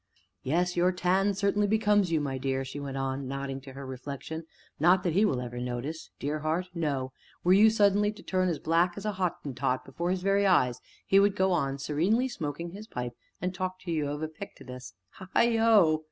[0.41, 4.45] "Yes, your tan certainly becomes you, my dear," she went on, nodding to her reflection;
[4.79, 7.11] "not that he will ever notice dear heart, no!
[7.43, 11.19] were you suddenly to turn as black as a Hottentot before his very eyes he
[11.19, 15.99] would go on serenely smoking his pipe, and talk to you of Epictetus heighho!"